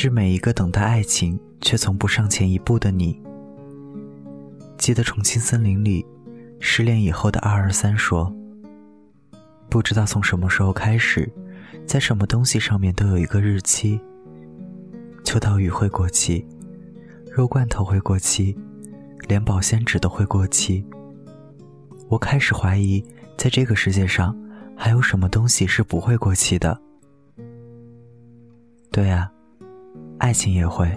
[0.00, 3.20] 致每一个等待爱情却从不上前一步的你。
[4.76, 6.06] 记得《重庆森林》里，
[6.60, 8.32] 失恋以后的二二三说
[9.68, 11.28] ：“不知道从什么时候开始，
[11.84, 14.00] 在什么东西上面都有一个日期。
[15.24, 16.46] 秋刀鱼会过期，
[17.32, 18.56] 肉罐头会过期，
[19.26, 20.86] 连保鲜纸都会过期。
[22.08, 23.04] 我开始怀疑，
[23.36, 24.32] 在这个世界上，
[24.76, 26.80] 还有什么东西是不会过期的？
[28.92, 29.28] 对呀，
[30.18, 30.90] 爱情也会，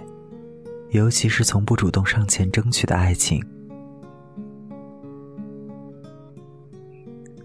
[0.90, 3.42] 尤其是从不主动上前争取的爱情。”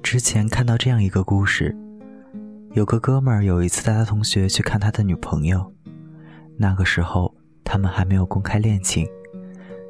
[0.02, 1.76] 之前看到这样一个故事，
[2.72, 5.72] 有个哥们儿有一次带他同学去看他的女朋友，
[6.56, 9.06] 那个时候他们还没有公开恋情，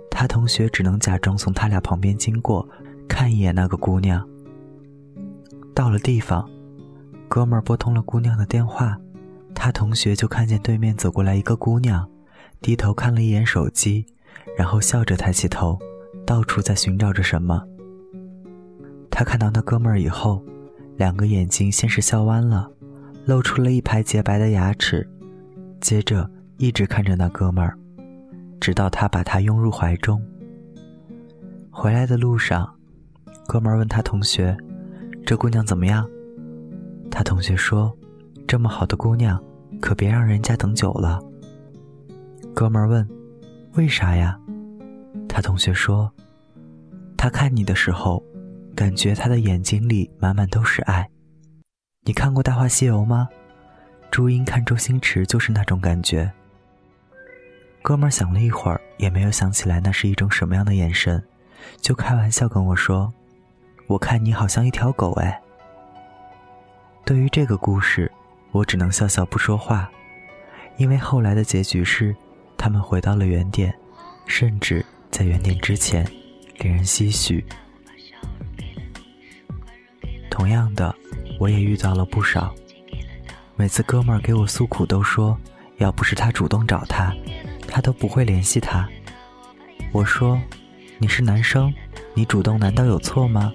[0.10, 2.68] 他同学只能假装从他俩旁边经过，
[3.08, 4.28] 看一眼那个姑娘。
[5.76, 6.50] 到了地方，
[7.30, 9.00] 哥们儿拨通了姑娘的电话，
[9.60, 12.08] 他同学就看见对面走过来一个姑娘，
[12.62, 14.06] 低头看了一眼手机，
[14.56, 15.78] 然后笑着抬起头，
[16.28, 17.62] 到处在寻找着什么。
[19.10, 20.46] 他看到那哥们儿以后，
[20.96, 22.70] 两个眼睛先是笑弯了，
[23.26, 25.06] 露出了一排洁白的牙齿，
[25.82, 27.76] 接着一直看着那哥们儿，
[28.62, 30.22] 直到他把他拥入怀中。
[31.72, 32.72] 回来的路上，
[33.48, 34.56] 哥们儿问他同学
[35.26, 36.08] ：“这姑娘怎么样？”
[37.10, 37.92] 他同学说
[38.48, 39.40] ：“这么好的姑娘，
[39.82, 41.20] 可别让人家等久了。”
[42.56, 43.08] 哥们儿问
[43.76, 44.40] ：“为啥呀？”
[45.28, 46.12] 他同学说
[47.18, 48.24] ：“他看你的时候。”
[48.78, 51.10] 感觉他的眼睛里满满都是爱。
[52.04, 53.28] 你看过《大话西游》吗？
[54.12, 56.32] 朱茵看周星驰就是那种感觉。
[57.82, 61.20] 哥们儿想了一会儿，也没有想起来那是一种什么样的眼神，
[61.82, 63.12] 就开玩笑跟我说
[63.90, 65.42] ：“我看你好像一条狗哎。”
[67.04, 68.12] 对于这个故事，
[68.58, 69.88] 我只能笑笑不说话，
[70.78, 72.16] 因为后来的结局是，
[72.58, 73.72] 他们回到了原点，
[74.26, 76.04] 甚至在原点之前，
[76.58, 77.46] 令人唏嘘。
[80.32, 80.96] 同样的，
[81.40, 82.52] 我也遇到了不少。
[83.56, 85.38] 每次哥们儿给我诉苦，都说
[85.78, 87.14] 要不是他主动找他，
[87.68, 88.90] 他都不会联系他。
[89.92, 90.40] 我说
[90.98, 91.72] ：“你是男生，
[92.16, 93.54] 你主动难道有错吗？”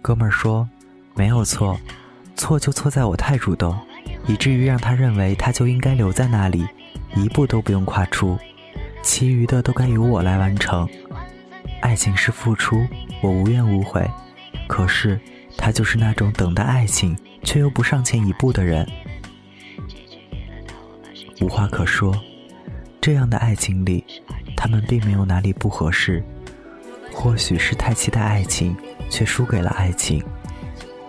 [0.00, 0.66] 哥们儿说
[1.14, 1.78] ：“没有错，
[2.34, 3.78] 错就错在我太主动，
[4.26, 6.66] 以至于让他认为他就应该留在那里，
[7.14, 8.38] 一步都不用跨出，
[9.02, 10.88] 其余的都该由我来完成。
[11.80, 12.86] 爱情是付出，
[13.22, 14.08] 我无怨无悔。
[14.66, 15.20] 可是……”
[15.58, 18.86] 他就是那种等待爱情却又不上前一步的人，
[21.40, 22.14] 无话可说。
[23.00, 24.04] 这样的爱情里，
[24.54, 26.22] 他们并没有哪里不合适。
[27.10, 28.76] 或许是太期待爱情，
[29.08, 30.20] 却输给了爱情；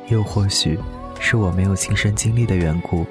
[0.08, 0.80] 又或许
[1.20, 3.06] 是我没有亲身经历的缘故。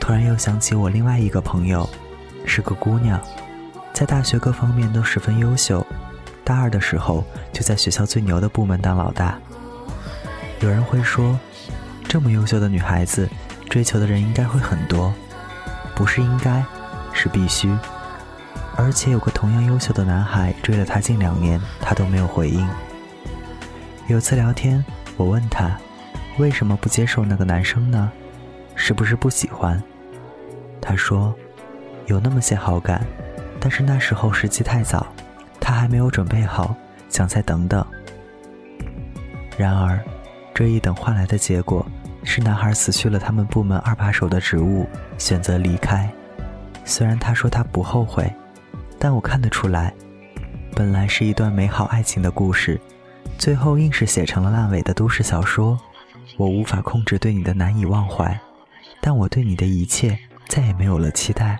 [0.00, 1.88] 突然又想起我另外一个朋友，
[2.44, 3.20] 是个姑娘。
[3.92, 5.86] 在大学各方面都十分优秀，
[6.42, 9.38] 大二的时候就在学校最牛的部门当老大。
[10.60, 11.38] 有人会说，
[12.08, 13.28] 这么优秀的女孩子，
[13.70, 15.12] 追求的人应该会很多，
[15.94, 16.64] 不是应该，
[17.12, 17.68] 是必须。
[18.82, 22.68] 而且有个同样优秀的男孩追了她近两年，她都没有回应。
[24.08, 24.84] 有次聊天，
[25.16, 25.78] 我问她，
[26.38, 28.10] 为什么不接受那个男生呢？
[28.74, 29.80] 是不是不喜欢？
[30.80, 31.32] 她说，
[32.06, 33.06] 有那么些好感。
[33.60, 35.06] 但是那时候时机太早，
[35.60, 36.74] 她还没有准备好，
[37.08, 37.86] 想再等等。
[39.56, 39.96] 然而，
[40.52, 41.86] 这一等换来的结果
[42.24, 44.88] 是，男孩辞去了他们部门二把手的职务，
[45.18, 46.10] 选择离开。
[46.84, 48.28] 虽然他说他不后悔，
[49.02, 49.92] 但我看得出来，
[50.76, 52.80] 本来是一段美好爱情的故事，
[53.36, 55.76] 最后硬是写成了烂尾的都市小说。
[56.36, 58.38] 我无法控制对你的难以忘怀，
[59.00, 61.58] 但我对你的一切再也没有了期待。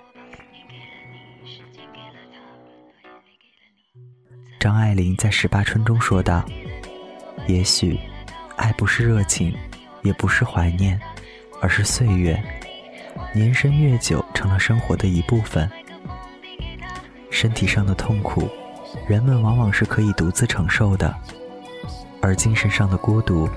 [4.60, 6.44] 张爱玲在《十八春》中说道
[7.48, 7.98] ：“也许，
[8.54, 9.52] 爱不是热情，
[10.02, 10.96] 也不是怀念，
[11.60, 12.40] 而是岁月。
[13.34, 15.68] 年深月久，成了生活的一部分。
[17.42, 18.48] 身体上的痛苦，
[19.08, 21.12] 人们往往是可以独自承受的；
[22.20, 23.48] 而精神上的孤独，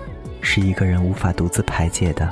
[0.42, 2.28] 是一个人无法独自排解的。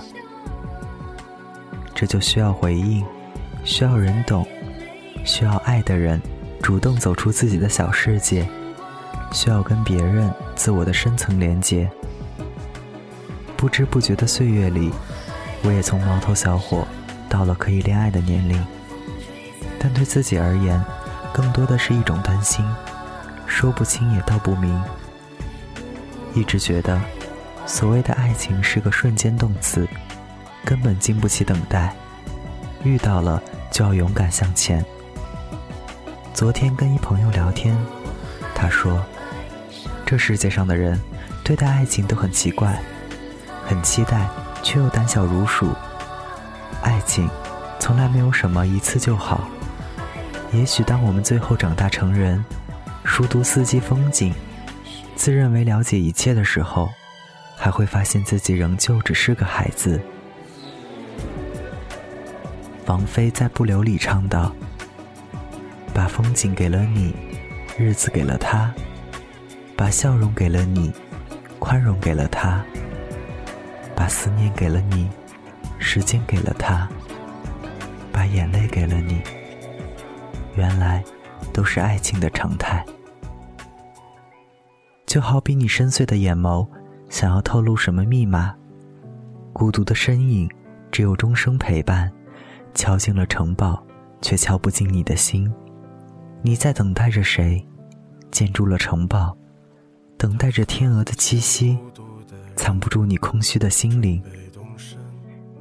[1.94, 3.06] 这就需要回应，
[3.64, 4.44] 需要人懂，
[5.24, 6.20] 需要爱的人
[6.60, 8.44] 主动走出自己的小世界。”
[9.32, 11.88] 需要跟别人自我的深层连接。
[13.56, 14.92] 不知不觉的岁月里，
[15.62, 16.88] 我也从毛头小伙
[17.30, 18.60] 到了可以恋爱的年龄。
[19.78, 20.84] 但对自己而言，
[21.34, 22.64] 更多的是一种担心，
[23.48, 24.82] 说不清也道不明。
[26.36, 27.02] 一直觉得，
[27.66, 29.88] 所谓的爱情是个瞬间动词，
[30.64, 31.96] 根本经不起等待，
[32.84, 33.42] 遇到了
[33.72, 34.86] 就要勇敢向前。
[36.36, 37.76] 昨天跟一朋友聊天，
[38.54, 39.04] 他说，
[40.06, 41.00] 这世界上的人
[41.44, 42.80] 对待爱情都很奇怪，
[43.66, 44.28] 很期待，
[44.62, 45.72] 却又胆小如鼠。
[46.82, 47.28] 爱情
[47.80, 49.48] 从来没有什么一次就好。
[50.54, 52.44] 也许当我们最后长大成人，
[53.04, 54.32] 熟读四季风景，
[55.16, 56.90] 自认为了解一切的时候，
[57.58, 60.00] 还会发现自己仍旧只是个孩子。
[62.86, 64.54] 王菲在《不留》里唱道
[65.92, 67.16] ：“把风景给了你，
[67.76, 68.72] 日子给了他，
[69.76, 70.94] 把笑容给了你，
[71.58, 72.64] 宽容给了他，
[73.96, 75.10] 把思念给了你，
[75.80, 76.88] 时间给了他，
[78.12, 79.20] 把眼泪给了你。
[80.56, 81.04] 原来，
[81.52, 82.86] 都是爱情的常态。”
[85.06, 86.68] 就好比你深邃的眼眸，
[87.10, 88.56] 想要透露什么密码？
[89.52, 90.50] 孤独的身影，
[90.92, 92.12] 只有钟声陪伴，
[92.74, 93.84] 敲进了城堡，
[94.22, 95.54] 却敲不进你的心。
[96.42, 97.64] 你在等待着谁？
[98.32, 99.38] 建筑了城堡，
[100.18, 101.78] 等待着天鹅的栖息，
[102.56, 104.20] 藏不住你空虚的心灵。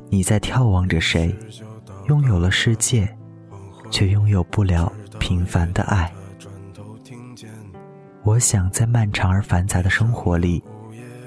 [0.08, 1.36] 你在眺望着谁？
[2.08, 3.14] 拥有了世界，
[3.92, 4.90] 却拥有不了
[5.20, 6.10] 平凡的爱。
[8.24, 10.62] 我想，在漫长而繁杂的生活里，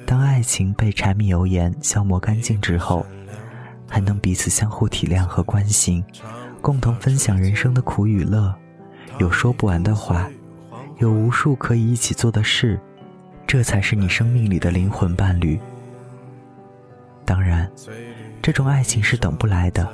[0.05, 3.05] 当爱情被柴米油盐消磨干净之后，
[3.87, 6.03] 还能彼此相互体谅和关心，
[6.61, 8.53] 共同分享人生的苦与乐，
[9.19, 10.27] 有说不完的话，
[10.97, 12.79] 有无数可以一起做的事，
[13.45, 15.59] 这才是你生命里的灵魂伴侣。
[17.25, 17.69] 当然，
[18.41, 19.87] 这种爱情是等不来的。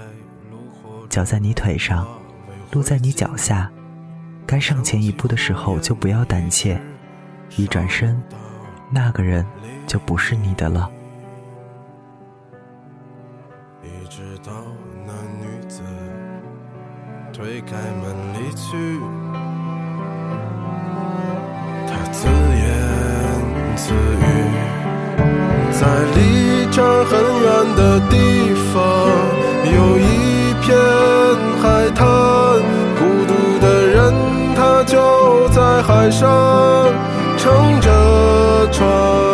[1.09, 2.07] 脚在你腿上，
[2.71, 3.69] 路在你脚下，
[4.47, 6.79] 该上前一步的时候，就不要胆怯。
[7.57, 8.21] 一转身，
[8.89, 9.45] 那个人
[9.85, 10.89] 就不是你的了。
[13.83, 14.51] 一直到
[15.05, 15.81] 那女子
[17.33, 18.99] 推开门离去，
[21.87, 22.65] 她自言
[23.75, 24.23] 自语，
[25.73, 25.81] 在
[26.15, 28.15] 离这很远的地
[28.73, 28.79] 方，
[29.65, 30.69] 有一片
[36.01, 37.11] 海上。
[37.37, 39.30] 乘着船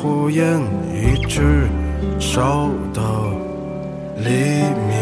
[0.00, 0.60] 火焰，
[0.94, 1.68] 一直
[2.20, 3.02] 烧到
[4.16, 4.30] 黎
[4.86, 4.94] 明，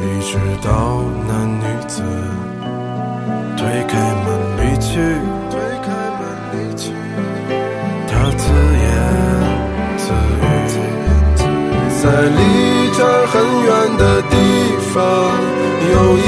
[0.00, 2.02] 一直到那女子
[3.58, 3.92] 推开
[4.24, 4.26] 门
[4.56, 4.96] 离去，
[5.50, 5.86] 推开
[6.16, 6.20] 门
[6.52, 6.84] 离去，
[8.08, 8.44] 她自
[8.80, 8.84] 言
[9.98, 10.04] 自
[10.40, 10.42] 语，
[12.02, 12.40] 在离。
[12.94, 13.34] 这儿很
[13.64, 14.36] 远的地
[14.92, 15.00] 方，
[15.92, 16.20] 有一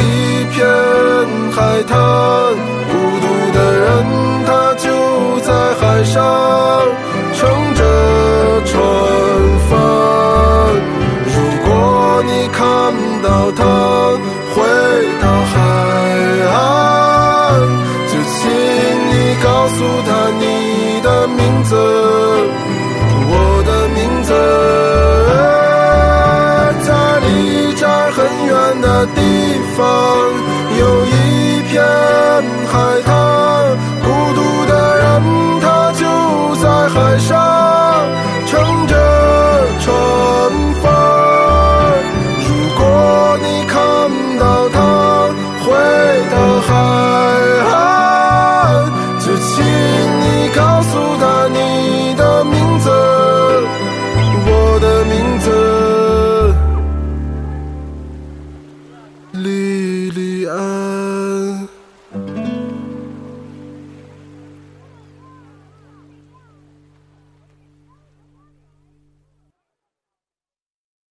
[19.64, 21.74] 告诉他你的名字，
[23.30, 23.32] 我
[23.64, 24.28] 的名字。
[26.84, 26.88] 在
[27.24, 28.52] 离这很远
[28.82, 29.18] 的地
[29.74, 29.82] 方，